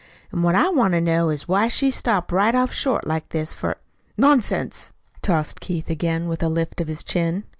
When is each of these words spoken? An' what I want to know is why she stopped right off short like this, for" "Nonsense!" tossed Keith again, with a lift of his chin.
An' 0.31 0.41
what 0.41 0.55
I 0.55 0.67
want 0.69 0.95
to 0.95 0.99
know 0.99 1.29
is 1.29 1.47
why 1.47 1.67
she 1.67 1.91
stopped 1.91 2.31
right 2.31 2.55
off 2.55 2.73
short 2.73 3.05
like 3.05 3.29
this, 3.29 3.53
for" 3.53 3.77
"Nonsense!" 4.17 4.91
tossed 5.21 5.59
Keith 5.59 5.91
again, 5.91 6.27
with 6.27 6.41
a 6.41 6.49
lift 6.49 6.81
of 6.81 6.87
his 6.87 7.03
chin. 7.03 7.43